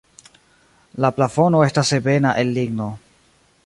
[1.05, 2.93] La plafono estas ebena el ligno.